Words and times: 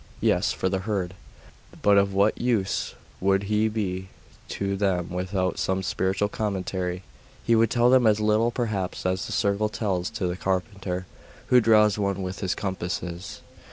'Yes, 0.19 0.51
for 0.51 0.67
the 0.67 0.79
herd.... 0.79 1.13
But 1.83 1.99
of 1.99 2.11
what 2.11 2.41
use 2.41 2.95
would 3.19 3.43
he 3.43 3.67
be 3.67 4.09
to 4.49 4.75
them 4.75 5.11
without 5.11 5.59
some 5.59 5.83
spiritual 5.83 6.27
commentary?' 6.27 7.03
'He 7.43 7.55
would 7.55 7.69
tell 7.69 7.91
them 7.91 8.07
as 8.07 8.19
little, 8.19 8.49
perhaps, 8.49 9.05
as 9.05 9.27
the 9.27 9.31
circle 9.31 9.69
tells 9.69 10.09
to 10.09 10.25
the 10.25 10.35
carpenter 10.35 11.05
who 11.49 11.61
draws 11.61 11.99
one 11.99 12.23
with 12.23 12.39
his 12.39 12.55
compasses. 12.55 13.41